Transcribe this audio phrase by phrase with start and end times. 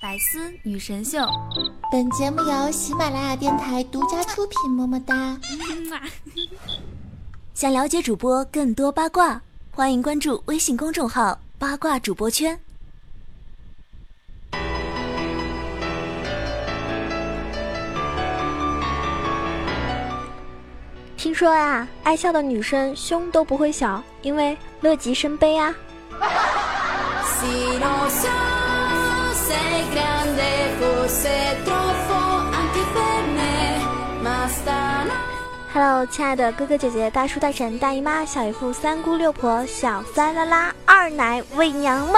[0.00, 1.18] 百思女神秀，
[1.90, 4.70] 本节目由喜马拉雅电台独家出品。
[4.70, 5.36] 么么哒！
[7.52, 9.42] 想了解主播更多八卦，
[9.72, 12.56] 欢迎关注微信公众号“八卦主播圈”。
[21.16, 25.74] 听说啊，爱笑的女生胸都不会小，因为乐极生悲啊。
[35.72, 42.14] Hello，亲爱的哥哥姐姐、大叔大婶、大姨妈、小姨父、三姑六婆、小三啦啦、二奶、伪娘们，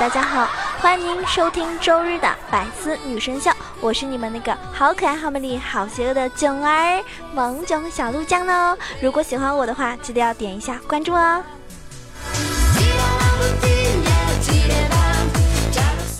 [0.00, 0.48] 大家好，
[0.80, 7.02] 欢迎您收听周日的百思女神秀，我是你们那个好可爱、好美丽、好邪恶的囧儿
[7.34, 8.76] 萌囧小鹿酱呢。
[9.02, 11.42] 如果喜欢我的话，记得要点一下关注哦。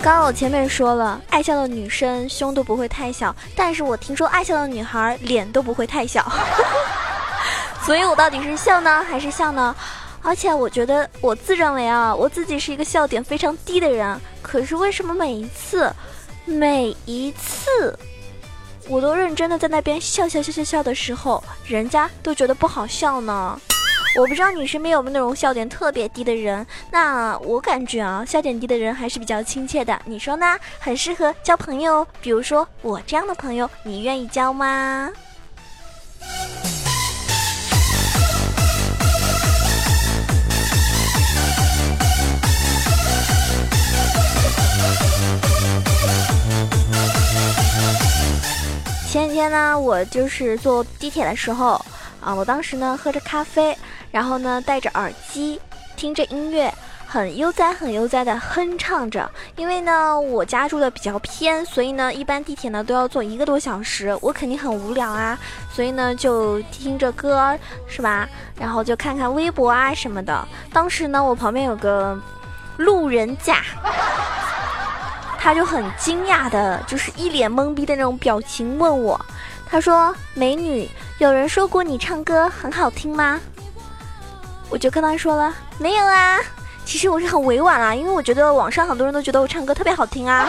[0.00, 6.24] 刚我前面说了，爱笑的女生胸都不会太小，但是我听说爱笑的女孩脸都不会太小，
[7.84, 9.74] 所以我到底是笑呢还是笑呢？
[10.22, 15.92] 而且我觉得我自认为啊，我自己是一个笑点非常低的人，可是为什么每一次，
[16.44, 17.98] 每一次，
[18.88, 23.60] 我都认真的在那边笑笑笑笑笑的时候，人家都觉得不好笑呢？
[24.16, 30.58] 我不知道你身边有没有那种笑点特别低的人，那我感觉啊，笑点低的人还是比较亲切的，你说呢？
[30.80, 35.10] 很适合交朋友，比如说我这样的朋友，你愿意交吗？
[49.10, 51.80] 前几天呢，我就是坐地铁的时候
[52.28, 53.74] 啊，我当时呢喝着咖啡。
[54.10, 55.58] 然后呢，戴着耳机
[55.96, 56.70] 听着音乐，
[57.06, 59.30] 很悠哉、很悠哉的哼唱着。
[59.56, 65.38] 因为呢，我家住的比较偏，所以呢，一般地铁呢都要坐一个多小时，我肯定很无聊啊。
[65.72, 68.28] 所以呢，就听着歌，是吧？
[68.58, 70.46] 然后就看看微博啊什么的。
[70.70, 72.18] 当时呢，我旁边有个
[72.76, 73.62] 路人甲，
[75.38, 79.18] 他就很惊讶的，就是一脸懵逼的那种表情问我，
[79.70, 83.38] 他说：“美女，有人说过你唱歌很好听吗？”
[84.70, 86.38] 我就跟他说了，没有啊，
[86.84, 90.48] 其实我是很委婉啊，因为我觉得网上很多人都觉得我唱歌特别好听啊。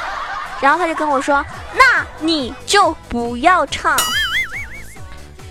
[0.60, 3.98] 然后他就跟我说，那你就不要唱。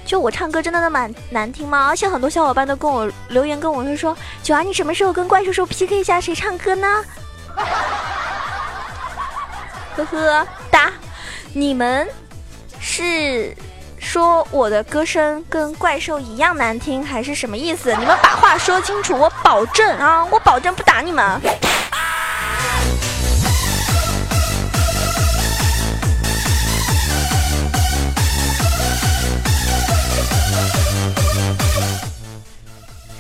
[0.06, 1.88] 就我唱歌真的那么难听吗？
[1.88, 7.03] 而且很多小伙伴都跟我留言跟我说说，九儿你什么时候跟怪叔叔 PK 一下谁唱歌呢？
[9.96, 10.91] 呵呵哒，
[11.53, 12.07] 你们
[12.83, 13.55] 是。
[14.05, 17.95] 说我的歌声跟怪兽一样难听，还是什么意思？
[17.95, 21.39] 你们把话说清楚，我保证啊，我保证不打你们。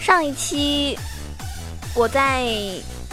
[0.01, 0.99] 上一期
[1.95, 2.45] 我在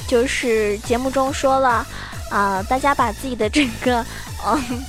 [0.09, 1.87] 就是节目中说了
[2.31, 4.05] 啊，大家把自己的这个
[4.45, 4.85] 嗯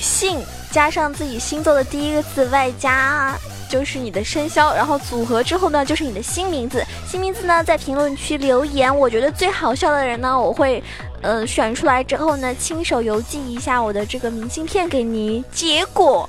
[0.00, 0.42] 姓。
[0.70, 3.36] 加上自己星座的第一个字，外加
[3.68, 6.84] 就是你的生肖，然后组合之后呢，就是你的新名字。
[7.06, 10.82] 新名字呢，在评论区留言，我觉得最好笑的人呢，我会，
[11.22, 15.44] 呃，选出来之后呢，亲手邮寄一下我的这个明信片给你。
[15.52, 16.28] 结果，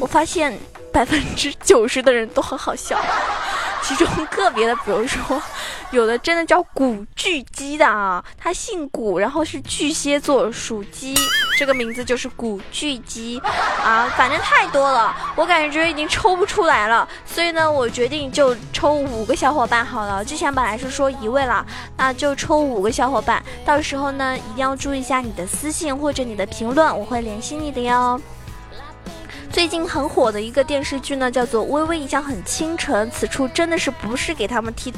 [0.00, 0.58] 我发现
[0.92, 2.98] 百分之九十的人都很好笑。
[3.82, 5.42] 其中个别的，比如说，
[5.90, 11.14] 有的真的叫古巨基的啊，他姓古，然后是巨蟹座，属鸡，
[11.58, 13.40] 这个名字就是古巨基
[13.82, 20.24] 啊，反正太多了，我感觉已经抽不出来了，所以呢，我决定就抽五个小伙伴好了。
[20.24, 21.64] 之前本来是说一位了，
[21.96, 28.20] 那就抽五个小伙伴，到时候呢，一定要注意一下你的私信或者你的评论，我会联系你的哟。
[29.52, 33.06] 最近很火的一个电视剧呢，叫做《微微一笑很倾城》。
[33.10, 34.94] 此处真的是不是给他们替，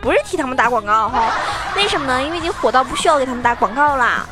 [0.00, 1.32] 不是替他们打广告哈？
[1.76, 2.20] 为什么呢？
[2.20, 4.26] 因为已经火到不需要给他们打广告啦。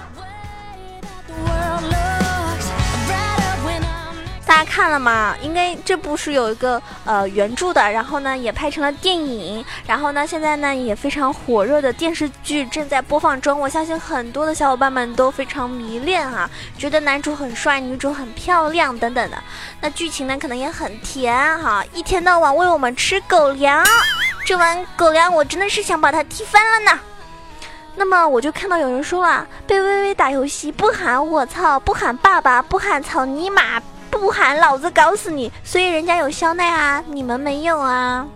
[4.51, 5.37] 大家看了吗？
[5.41, 13.61] 应该这部是有一个呃原著的，然后呢也拍成了电影，然后呢现在呢也非常火热的电视剧正在播放中。
[13.61, 19.39] 我相信很多的小伙伴们都非常迷恋啊，觉得男主很帅，女主很漂亮等等的。
[19.81, 23.87] 那剧情呢可能也很甜哈，一天到晚喂我们吃狗粮，
[24.45, 27.01] 这碗狗粮我真的是想把它踢翻了呢。
[27.95, 33.81] 那么我就看到有人说了，被微微打游戏不喊我操，不喊爸爸，不喊草泥马。
[34.11, 35.51] 不喊老子搞死你！
[35.65, 38.27] 所以人家有肖奈啊，你们没有啊？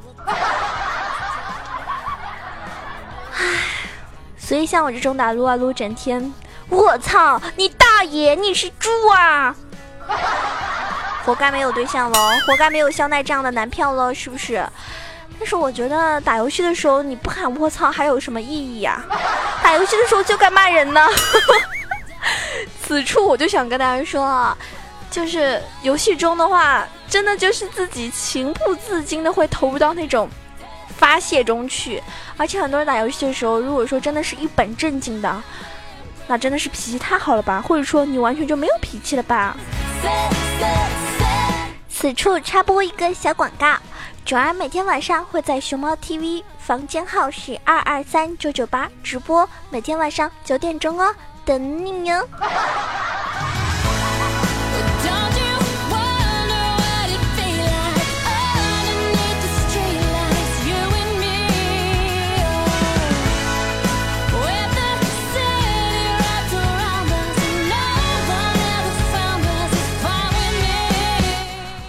[3.36, 3.44] 唉，
[4.38, 6.32] 所以像我这种打撸啊撸，整天
[6.68, 9.54] 我操，你大爷，你是猪啊！
[11.24, 14.66] 活该没有对象喽，活该没有肖奈这样的男票了，是不是？
[15.38, 19.02] 但是我觉得打游戏的时候你不喊我操还有什么意义呀？
[19.62, 21.00] 打游戏的时候就该骂人呢。
[22.80, 24.56] 此处我就想跟大家说啊，
[25.14, 30.28] 就是游戏中的话，真的就是自己情不自禁的会投入到那种
[30.96, 32.02] 发泄中去，
[32.36, 35.40] 而且很多人打游戏的时候，如果说真的是一本正经的，
[36.26, 37.62] 那真的是脾气太好了吧？
[37.62, 39.56] 或者说你完全就没有脾气了吧？
[41.88, 43.76] 此处插播一个小广告，
[44.24, 51.14] 九儿每天晚上会在熊猫 TV，房间号是二二三九九八直播，每天晚上九点钟哦，
[51.44, 52.28] 等你哟。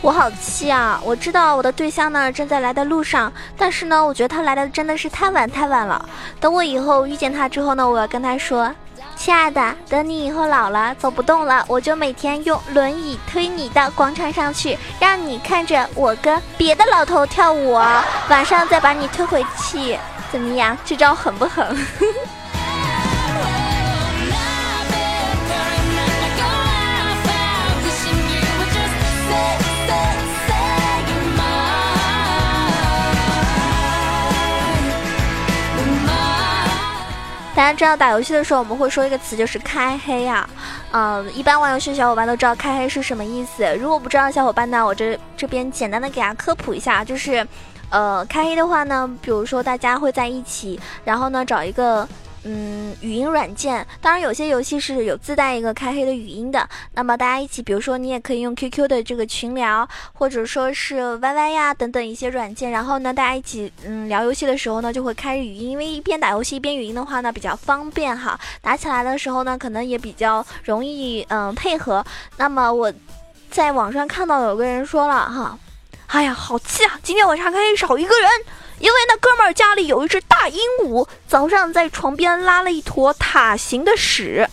[0.05, 1.01] 我好气啊！
[1.03, 6.07] 我知道我的对象呢正在来的路上，但是呢，我觉得他来的真的是太晚太晚了。
[6.39, 8.71] 等我以后遇见他之后呢，我要跟他说
[9.17, 17.73] ：“亲爱的，等你以后老了走不动了，我就每天用轮椅推你到广场上去，让你看着我跟别的老头跳舞，
[18.29, 19.97] 晚上再把你推回去，
[20.31, 20.77] 怎么样？
[20.85, 21.75] 这招狠不狠？”
[37.55, 40.47] 大家知道打游戏的时候，我们会说一个词，就是开黑啊。
[40.91, 43.65] 嗯，一般玩游戏的小伙伴都知道开黑是什么意思。
[43.79, 47.47] 如果不知道的小伙伴呢，我这这边简单的给大家科普一下，就是，
[47.89, 52.05] 呃，开黑的话呢，比如说大家会在一起，然后呢找一个。
[52.47, 56.69] 嗯，语音软件，当然有些游戏是有自带一个开黑的语音的。
[56.93, 62.69] 那么大家一起，比如说你也可以用 QQ 的这个群聊，或者说是 YY 呀等等一些软件。
[62.69, 68.39] 然后呢，大家一起嗯聊游戏的时候呢，就会开语音，因为一边打游戏一边语音的话呢比较方便哈。
[68.61, 72.05] 打起来的时候呢，可能也比较容易嗯配合。
[72.37, 72.93] 那么我
[73.49, 75.57] 在网上看到有个人说了哈，
[76.07, 78.29] 哎呀好气啊，今天晚上可以少一个人。
[78.77, 84.49] 因为那哥们儿家里有一只大鹦鹉，早上在床边拉了一坨塔形的屎，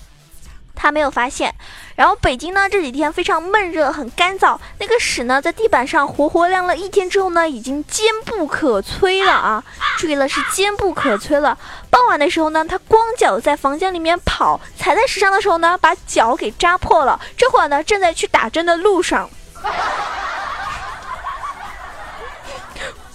[0.76, 1.52] 他没有发现。
[1.96, 9.64] 然后北京呢这几天非常闷热，很干燥，那个屎呢在地板上活活晾了一天之后呢，已经坚不可摧了啊！
[9.99, 11.58] 注意了，是坚不可摧了。
[11.90, 17.20] 傍晚的时候呢，他光脚在房间里面跑，踩在屎上的时候呢，把脚给扎破了。
[17.37, 19.28] 这会儿呢，正在去打针的路上。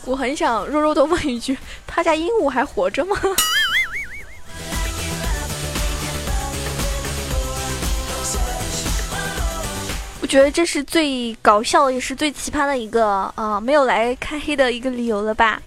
[0.08, 3.16] 我很想弱弱的问一句：他家鹦鹉还活着吗？
[10.22, 15.62] 我觉得这是最搞笑也是最奇葩的一个啊，没有来开黑的一个理由了吧。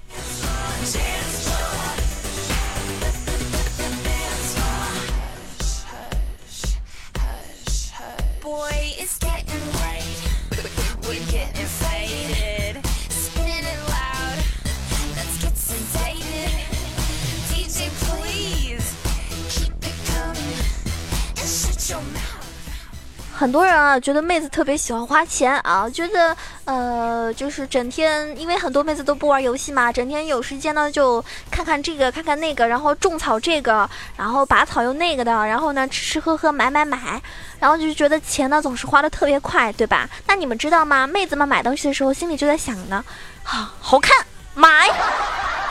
[23.41, 26.37] 很多人啊，觉得妹子特别喜欢花钱啊，觉得
[26.67, 37.19] 呃，就是整天，因为很多妹子都不玩游戏嘛，整天有时间呢就看看这个，看看那个，然后种草这个，然后拔草又那个的，然后呢吃吃喝喝买买买，
[37.59, 40.07] 然后就觉得钱呢总是花的特别快，对吧？
[40.27, 41.07] 那你们知道吗？
[41.07, 43.03] 妹子们买东西的时候心里就在想呢，
[43.45, 44.15] 啊，好看
[44.53, 44.69] 买，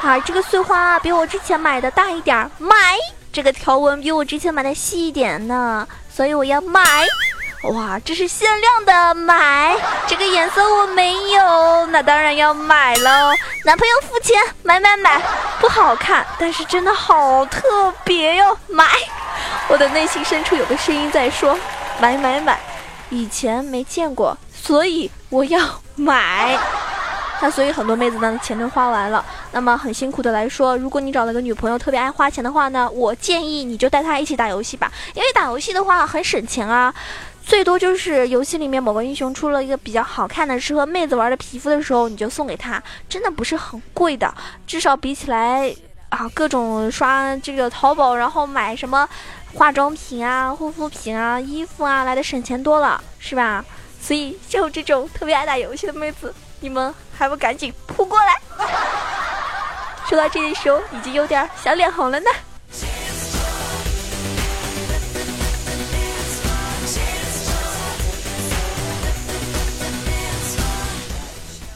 [0.02, 2.74] 啊，这个碎花比我之前买的大一点买，
[3.32, 7.06] 这个条纹比我之前买的细一点呢，所以我要买。
[7.64, 9.76] 哇，这是限量的，买
[10.08, 13.34] 这个颜色我没有，那当然要买喽。
[13.66, 15.22] 男朋友付钱，买买买，
[15.60, 18.86] 不好看，但是真的好特别哟，买。
[19.68, 21.58] 我的内心深处有个声音在说，
[22.00, 22.58] 买买买，
[23.10, 25.60] 以前没见过，所以我要
[25.96, 26.58] 买。
[27.42, 29.24] 那所以很多妹子呢，钱都花完了。
[29.52, 36.94] 那么很辛苦的来说，如果你找了个女朋友特别爱花钱的话呢，我建议你就带她一起打游戏吧，因为打游戏的话很省钱啊。
[37.50, 42.80] 最多就是游戏里面某个英雄出了一个比较好看的、适合妹子玩的皮肤的时候，你就送给她，
[43.10, 44.32] 真的不是很贵的，
[44.68, 45.76] 至少比起来
[46.10, 49.10] 啊，各种刷这个淘宝，然后买什么
[49.56, 53.66] 化妆品啊、护肤品啊、衣服啊，来的省钱多了，是吧？
[54.00, 58.40] 所以就这种特别爱打游戏的妹子，你们还不赶紧扑过来？
[60.08, 62.30] 说到这里时候，已经有点小脸红了呢。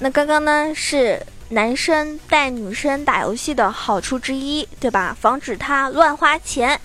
[0.03, 5.15] 那刚刚呢是男生带女生打游戏的好处之一，对吧？
[5.17, 6.77] 防止他乱花钱。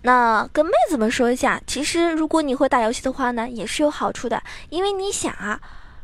[0.00, 5.60] 那跟妹子们说一下，其实如果你会打游戏的话呢，也是有好处的，因为你想啊。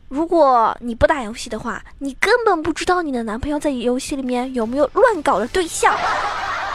[0.08, 5.96] 如果你不打游戏的话，你根本不知道你的男朋友在游戏里面有没有乱搞的对象，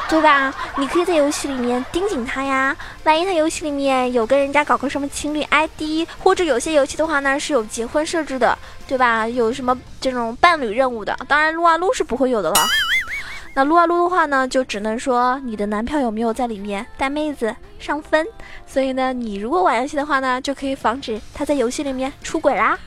[0.09, 0.51] 对吧？
[0.77, 9.27] 你可以在游戏里面盯紧他呀，万一他游戏里面有跟人家搞个什么情侣 ID，或者有些游戏的话呢是有结婚设置的，对吧？
[9.27, 12.67] 有什么这种伴侣任务的，当然撸啊撸是不会有的了。
[13.53, 18.25] 那撸啊撸的话呢，就只能说你的男票有没有在里面带妹子上分，
[18.65, 22.77] 所以呢，你如果玩游戏的话呢，就可以防止他在游戏里面出轨啦。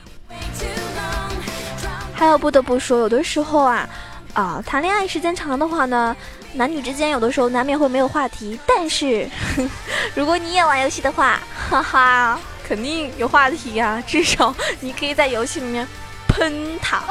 [2.13, 3.87] 还有不得不说，有的时候啊，
[4.33, 6.15] 啊，谈恋爱时间长的话呢，
[6.53, 8.59] 男女之间有的时候难免会没有话题。
[8.65, 9.27] 但是，
[10.15, 14.01] 如果你也玩游戏的话，哈哈，肯定有话题呀。
[14.05, 15.87] 至少你可以在游戏里面
[16.27, 17.01] 喷他。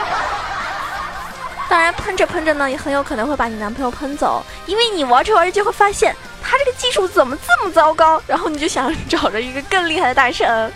[1.69, 10.73] 当然，喷着喷着呢，也很有可能会把你男朋友喷走，因为你玩着玩着就会发现他这个技术怎么这么糟糕，然后你就想找着一个更厉害的大神。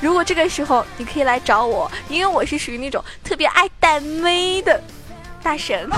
[0.00, 4.82] 如果这个时候你可以来找我，因为我是属于那种特别爱带妹的
[5.42, 5.88] 大神。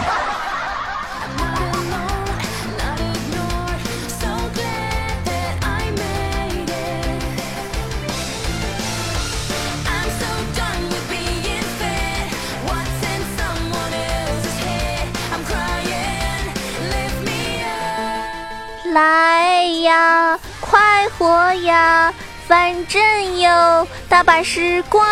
[18.93, 22.13] 来呀，快活呀！
[22.49, 25.07] 反正有大把时光，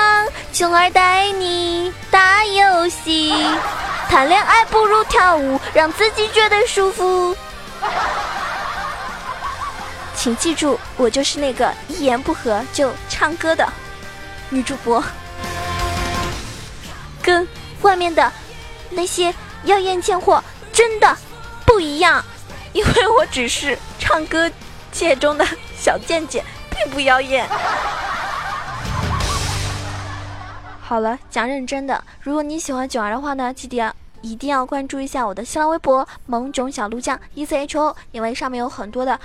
[0.53, 3.33] 熊儿带你打游戏。
[4.11, 7.37] 谈恋爱不如跳舞，让自己觉得舒服。
[10.17, 13.73] 请记住，我就是那个一言不合就唱歌的
[14.49, 15.03] 女主播，
[17.23, 17.47] 跟
[17.83, 18.33] 外面的
[18.91, 19.33] 那些
[19.65, 20.43] 妖艳贱货
[20.73, 21.17] 真的
[21.65, 22.25] 不一样，
[22.73, 24.51] 因为我只是唱歌
[24.93, 25.47] 界中的
[25.77, 26.45] 小贱贱。
[26.81, 27.45] 并不妖艳。
[30.81, 32.05] 好了，讲认真的。
[32.21, 39.19] 如果你喜欢囧儿的话呢，记得一定要关注一下我的新浪微博“萌囧小鹿酱 E C H O”，因为上面有很多的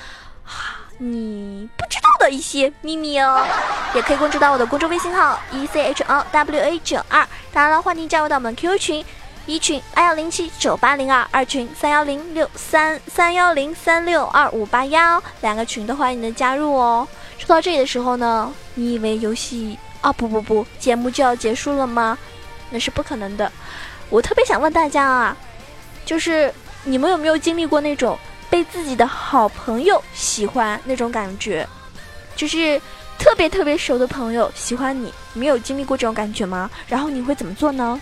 [0.97, 3.45] 你不知道的一些秘密哦。
[3.93, 7.23] 也可以关注到我的公众微信号 “E C H O W A 九二”。
[7.53, 9.05] 当然了，欢迎加入到我们 QQ 群。
[9.45, 17.05] 一群二幺零七九八零二，二群三幺零六三三幺零三六二五八幺，两个群都欢迎你的加入哦。
[17.37, 22.17] 说到这里的时候呢，你以为游戏啊不不不，节目就要结束了吗？
[22.69, 23.51] 那是不可能的。
[24.09, 25.35] 我特别想问大家啊，
[26.05, 26.53] 就是
[26.85, 28.17] 你们有没有经历过那种
[28.49, 31.67] 被自己的好朋友喜欢那种感觉？
[32.37, 32.81] 就是
[33.19, 36.71] 特别特别熟的朋友喜欢你，你们有经历过这种感觉吗？
[36.87, 37.99] 然后你会怎么做呢？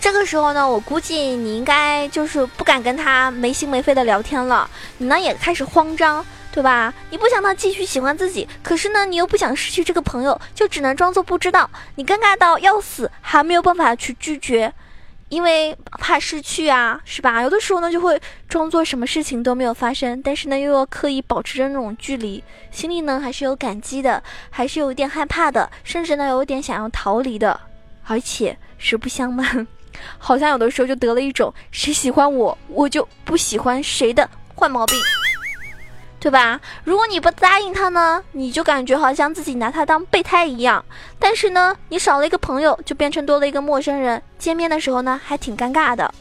[0.00, 4.68] 这个时候呢，我估计你应该就是不敢跟他没心没肺的聊天了。
[4.98, 6.94] 你呢也开始慌张，对吧？
[7.10, 11.68] 你不想他继续喜欢自己，可是呢你又不想失去这个朋友，就只能装作不知道。
[11.96, 14.72] 你尴尬到要死，还没有办法去拒绝，
[15.28, 17.42] 因为怕失去啊，是吧？
[17.42, 27.60] 有的时候呢就会装作什么事情都没有发生，但是呢又要刻意保持着那种距离，心里呢还是有感激的，还是有一点害怕的，甚至呢有点想要逃离的。
[28.10, 29.66] 而且实不相瞒。
[30.18, 34.98] 好像有的时候就得了一种谁喜欢我，我就不喜欢谁的坏毛病，
[36.20, 36.60] 对吧？
[36.84, 40.82] 如果你不答应他呢，你就感觉好像自己拿他当备胎一样；
[41.18, 46.12] 但是呢，你少了一个朋友，就变成多了一个陌生人，见面的时候呢，还挺尴尬的。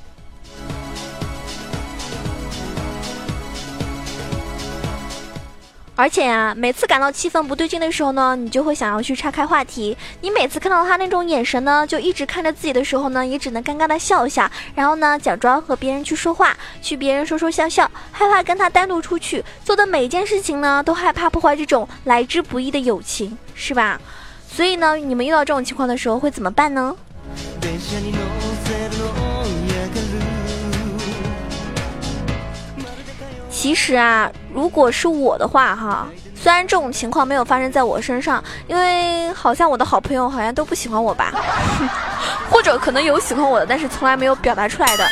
[5.98, 9.98] 而且呀，每次感到气氛不对劲的时候呢，你就会想要去岔开话题。
[10.22, 24.00] 你每次看到他那种眼神呢，就一直看着自己的时候呢，也只能尴尬的笑一下，然后呢，假装和别人去说话，去别人说说笑笑，害怕跟他单独出去做的每一件事情呢，都害怕破坏这种来之不易的友情，是吧？
[24.48, 26.96] 所以呢，你们遇到这种情况的时候会怎么办呢？
[33.68, 41.34] 其实啊，如果是我的话哈，虽然这种情况没有发生在我身上，因为好像我的好朋友好像都不喜欢我吧，
[42.50, 45.06] 或者可能有喜欢我的，但是从来没有表达出来的，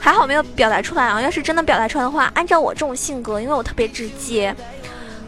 [0.00, 1.22] 还好没有表达出来啊。
[1.22, 4.52] 要是真的表达出来的话，按照我这种性格，因为我特别直接，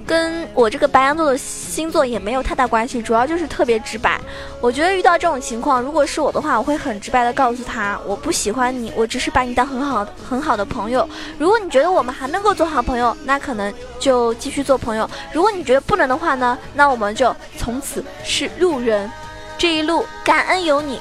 [0.06, 4.20] 跟我这个白羊座的星座也没有太大关系，主要就是特别直白。
[4.60, 11.08] 我觉得遇到这种情况，如果是我的话，我会很直白的告诉他，我不喜欢你，我只是把你当很好很好的朋友。
[11.38, 19.10] 如果你觉得我们还能够做好朋友，那可能就继续做朋友；如果你觉得不能的话呢，那我们就从此是路人。
[19.58, 21.00] 这一路感恩有你，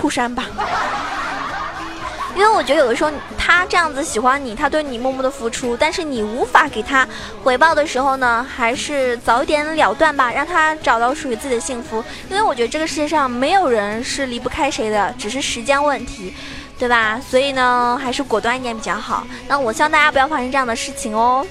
[0.00, 0.44] 互删吧。
[2.34, 7.06] 因为我觉得有的时候他这样子喜欢你，他对你默默的付出，但是你无法给他
[7.42, 12.02] 回报的时候呢，还是早一点了断吧，让他找到属于自己的幸福。
[12.28, 16.34] 因为我觉得这个世界上没有人是离不开谁的，只是时间问题，
[16.78, 17.20] 对吧？
[17.20, 19.24] 所以呢，还是果断一点比较好。
[19.46, 21.46] 那我希望大家不要发生这样的事情哦。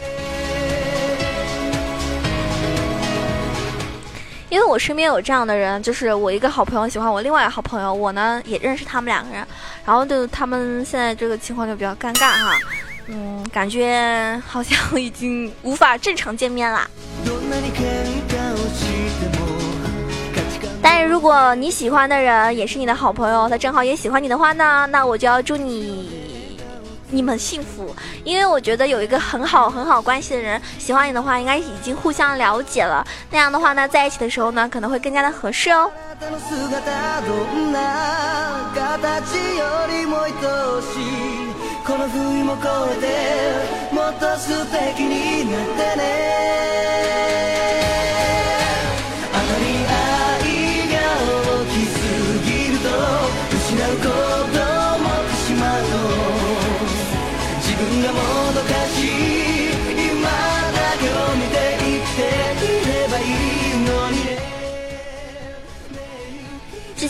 [4.54, 9.44] 因为我身边有这样的人，就是我一个好朋友喜欢我另外一个好朋友，我呢也认识他们两个人，
[9.84, 12.56] 然后就他们现在这个情况就比较尴尬哈，
[13.08, 16.88] 嗯，感觉好像 已经无法正常见面啦。
[20.84, 26.23] 但是如果你喜欢的人也是你的好朋友，他正好也喜欢你的话呢，那我就要祝你。
[27.14, 33.06] 你们幸福，因为我觉得有一个很好很好关系的人喜欢你的话，应该已经互相了解了。
[33.30, 35.92] 那样的话呢，在一起的时候呢，可能会更加的合适哦。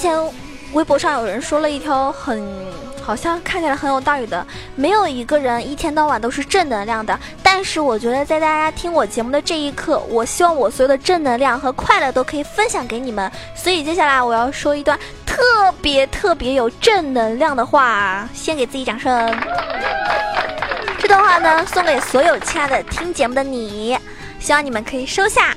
[0.03, 0.21] 前
[0.73, 2.45] 微博上有人说了一条很
[3.01, 4.45] 好像看起来很有道理的，
[4.75, 7.17] 没有一个人一天到晚都是正能量的。
[7.41, 13.31] 但是我觉得在大家听我节目的这一刻，我希望我所有的正能量和快乐都可以分享给你们。
[13.55, 19.33] 所以接下来我要说一段特别特别有正能量的话，先给自己掌声。
[20.99, 23.97] 这段话呢，送给所有亲爱的听节目的你，
[24.37, 25.55] 希望你们可以收下。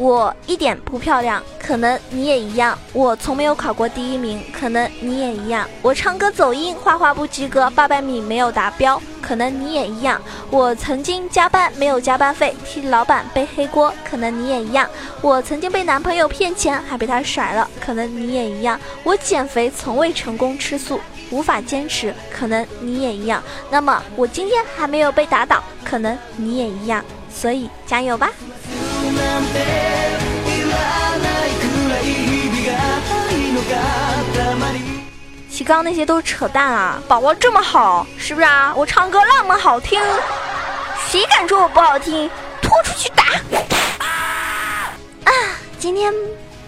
[0.00, 2.76] 我一点不漂亮，可能你也一样。
[2.94, 5.68] 我从没有考过第一名，可能你也一样。
[5.82, 10.18] 我唱歌走音，画画不及格，八百米没有达标，可能你也一样。
[10.48, 14.88] 我曾经加班没有加班费，替老板背黑锅，可能你也一样。
[15.20, 18.80] 我曾经被男朋友骗钱，还被他甩了，可能你也一样。
[19.04, 20.98] 我减肥从未成功吃素，
[21.30, 23.42] 无法坚持，可能你也一样。
[23.70, 27.04] 那么我今天还没有被打倒，可能你也一样。
[27.32, 28.30] 所以加油吧！
[35.50, 36.98] 其刚那些都是扯淡啊！
[37.06, 38.72] 宝宝这么好，是不是啊？
[38.74, 40.00] 我唱歌那么好听，
[41.06, 42.30] 谁敢说我不好听？
[42.62, 43.24] 拖出去打！
[43.98, 44.94] 啊，
[45.78, 46.10] 今天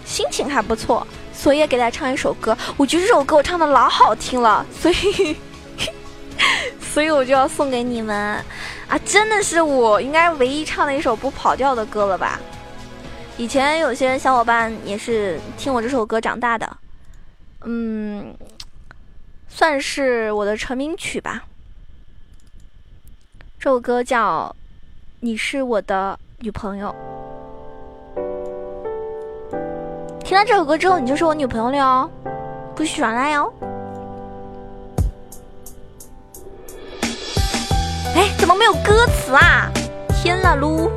[0.05, 2.55] 心情还不错，所以给大家唱一首歌。
[2.77, 5.35] 我觉得这首歌我唱的老好听了，所以，
[6.93, 8.15] 所以我就要送给你们
[8.87, 8.99] 啊！
[9.03, 12.39] 真的是我应该唯一唱的一首不跑调的歌了吧？
[13.35, 16.77] 以前有些小伙伴也是听我这首歌长大的，
[17.63, 18.35] 嗯，
[19.49, 21.43] 算是我的成名曲吧。
[23.57, 24.55] 这首歌叫
[25.19, 26.95] 《你是我的女朋友》。
[30.23, 32.07] 听了这首歌之后，你就是我女朋友了哟，
[32.75, 33.51] 不许耍赖哟。
[38.15, 39.71] 哎，怎么没有歌词啊？
[40.09, 40.89] 天啦噜！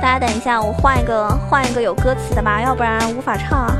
[0.00, 3.76] 大家等一下，我换一个换一个有歌词的吧，要不然无法唱啊。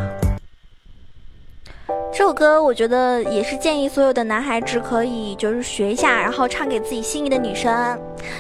[2.13, 7.99] 这首歌我觉得也是建议所有的男孩子可以就是学一下，然后唱给自己心仪的女生，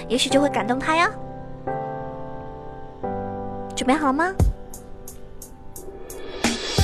[0.09, 1.11] 也许就会感动她呀。
[3.75, 4.31] 准备好了吗？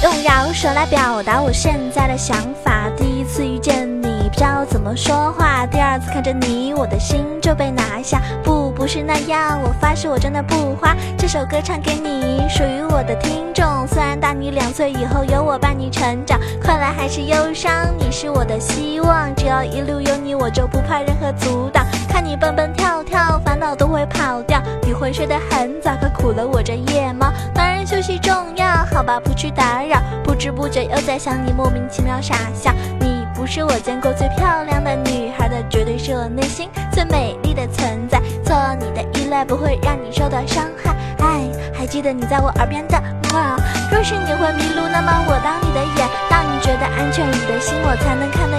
[0.03, 2.91] 用饶舌来表达我现在的想法。
[2.97, 3.89] 第一次遇见，
[4.33, 5.67] 不知道怎么说话。
[5.67, 8.23] 第二次看着你，我的心就被拿下。
[8.43, 10.97] 不，不是那样，我发誓我真的不花。
[11.19, 13.87] 这首歌唱给你，属于我的听众。
[13.87, 16.41] 虽然大你两岁，以后有我伴你成长。
[16.63, 19.33] 快乐还是忧伤，你是我的希望。
[19.37, 21.85] 只要一路有你，我就不怕任何阻挡。
[22.09, 24.63] 看你蹦蹦跳跳，烦恼都会跑掉。
[24.83, 27.31] 你会睡得很早，可苦了我这夜猫。
[27.55, 30.01] 当然休息重要，好吧，不去打扰。
[30.25, 32.73] 不知不觉又在想你，莫名其妙傻笑。
[32.99, 33.12] 你
[33.43, 38.23] 不是我见过最漂亮的女孩的，绝对是我内心最美丽的存在。
[38.45, 40.95] 做你的依赖不会让你受到伤害。
[41.19, 42.97] 哎，还记得你在我耳边的
[43.33, 43.57] 话。
[43.91, 48.52] 若是你会迷路，那么我当你的眼，让你觉得安全，你的心我才能看。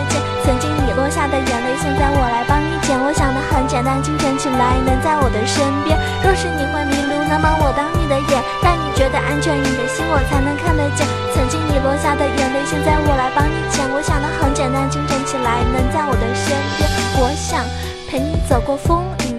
[1.24, 3.00] 他的眼泪，现在我来帮你捡。
[3.00, 5.96] 我想的很简单，清晨起来能在我的身边。
[6.20, 11.08] 若是你会迷路，那么我当你的眼，让你觉得安全，你的心我才能看得见。
[11.32, 13.88] 曾经你落下的眼泪，现在我来帮你捡。
[13.96, 16.92] 我想的很简单，清晨起来能在我的身边。
[17.16, 17.64] 我想
[18.12, 19.33] 陪你走过风雨，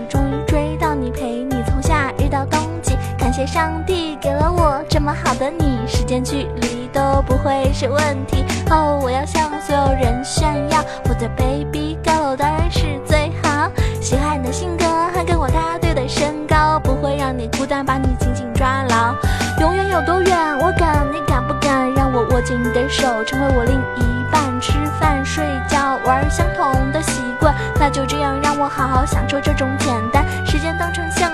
[3.34, 8.44] 谢上帝给了我这么好的你，时间距离都不会是问题。
[8.70, 13.68] 哦，我要向所有人炫耀，我的 baby girl 当然是最好。
[14.00, 19.12] 喜欢你的性格，还跟我搭对的身高，不会让你孤单，把你紧紧抓牢。
[19.58, 21.92] 永远有多远，我敢，你敢不敢？
[21.92, 24.44] 让我握紧你的手，成为我另一半。
[24.60, 30.24] 吃饭、睡觉、玩相同的习惯，那就这样让我好好享受这种简单。
[30.46, 31.32] 时间当成橡，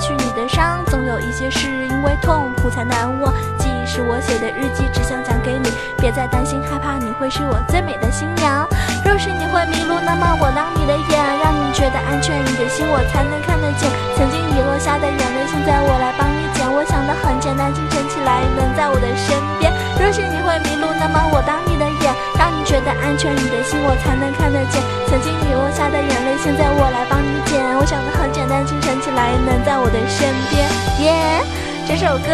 [0.00, 0.82] 去你的伤。
[0.86, 3.32] 总有一些事因为痛苦才难忘。
[3.58, 5.68] 记忆是我写的日记，只想讲给你。
[5.98, 8.66] 别再担心害怕，你会是我最美的新娘。
[9.04, 13.90] 若是你会迷路，那么我当你的眼，让你觉得安全，你的心我才能看得见。
[14.16, 19.72] 曾经你落下的眼泪，现在我来帮你我想的很简单，清晨起来能在我的身边。
[19.96, 24.82] 若是你会迷路，那么我当你的眼，让你觉得安全，你的心我才能看得见。
[25.08, 27.60] 曾经你落下的眼泪，现在我来帮你捡。
[27.78, 30.66] 我想的很简单，清晨起来能在我的身边。
[31.04, 31.40] 耶，
[31.86, 32.32] 这首歌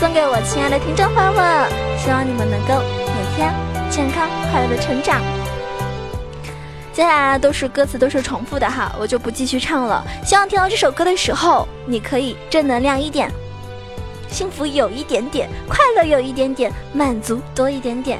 [0.00, 2.80] 送给我亲爱的听众朋友们，希望你们能够
[3.12, 3.52] 每天
[3.90, 5.20] 健康快乐的成长。
[6.92, 10.02] 接下来都是歌词都是重复的哈，我就不继续唱了。
[10.24, 13.30] 希望听到这首歌的时候，你可以正能量一点，
[14.30, 18.18] 幸福有一点点，快乐有一点点，满足多一点点。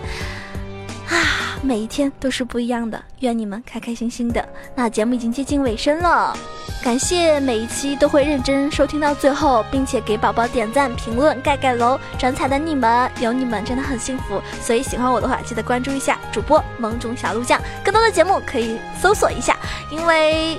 [1.09, 4.47] 啊，每一天都是不一样的，愿你们开开心心的。
[4.75, 6.37] 那节目已经接近尾声了，
[6.83, 14.40] 感谢每一期都会认真收听到最后，并且给宝宝点赞、评论、盖盖楼、转彩的你们，有你们真的很幸福。
[14.61, 19.57] 所以喜欢我的话，记得关注一下主播萌种小鹿酱，更多的节目可以搜索一下，
[19.90, 20.59] 因为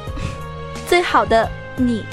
[0.88, 2.04] 最好的你，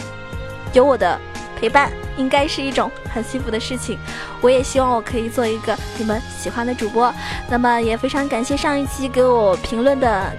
[0.75, 1.18] 有我的
[1.59, 1.90] 陪伴。
[2.16, 3.98] 应该是一种很幸福的事情，
[4.40, 7.12] 我也希望我可以做一个你们喜欢的主播。
[7.48, 10.33] 那么也非常感谢上一期给我评论的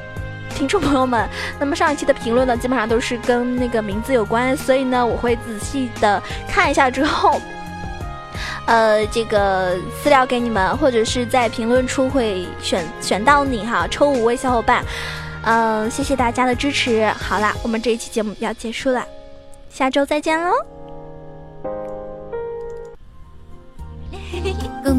[0.56, 1.28] 听众朋友们。
[1.60, 7.40] 那么上一期的评论呢，基本上都是跟那个名字有关，所以呢，我会仔细的看一下之后，
[8.66, 14.84] 呃，这个私聊给你们，或者是在评论处会选选到你哈，抽五位小伙伴。
[15.44, 17.08] 嗯，谢谢大家的支持。
[17.12, 19.06] 好啦，我们这一期节目要结束了，
[19.70, 20.77] 下周再见喽。